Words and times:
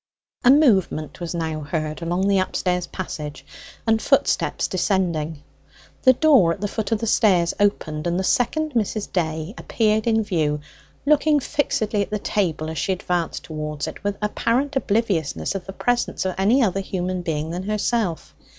A 0.43 0.49
movement 0.49 1.19
was 1.19 1.35
now 1.35 1.59
heard 1.61 2.01
along 2.01 2.27
the 2.27 2.39
upstairs 2.39 2.87
passage, 2.87 3.45
and 3.85 4.01
footsteps 4.01 4.67
descending. 4.67 5.43
The 6.01 6.13
door 6.13 6.51
at 6.53 6.59
the 6.59 6.67
foot 6.67 6.91
of 6.91 6.97
the 6.97 7.05
stairs 7.05 7.53
opened, 7.59 8.07
and 8.07 8.19
the 8.19 8.23
second 8.23 8.71
Mrs. 8.73 9.11
Day 9.13 9.53
appeared 9.59 10.07
in 10.07 10.23
view, 10.23 10.59
looking 11.05 11.39
fixedly 11.39 12.01
at 12.01 12.09
the 12.09 12.17
table 12.17 12.67
as 12.71 12.79
she 12.79 12.93
advanced 12.93 13.43
towards 13.43 13.87
it, 13.87 14.03
with 14.03 14.17
apparent 14.23 14.75
obliviousness 14.75 15.53
of 15.53 15.67
the 15.67 15.71
presence 15.73 16.25
of 16.25 16.33
any 16.35 16.63
other 16.63 16.79
human 16.81 17.21
being 17.21 17.51
than 17.51 17.61
herself. 17.61 18.33